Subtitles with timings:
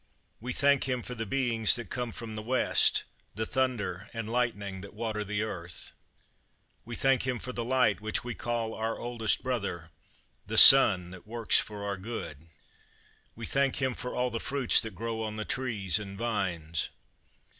[0.39, 3.03] We thank Him for the beings that come from the west,
[3.35, 5.91] the thunder and lightning that water the earth.
[6.85, 9.91] We thank Him for the light which we call our oldest brother,
[10.47, 12.47] the sun that works for our good.
[13.35, 16.89] We thank Him for all the fruits that grow on the trees and vines.